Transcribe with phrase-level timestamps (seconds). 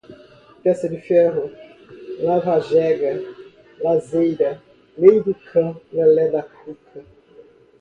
[0.63, 1.45] testa de ferro,
[2.25, 3.13] lavar a jega,
[3.83, 4.51] lazeira,
[4.97, 7.05] lei do cão, lelé da cuca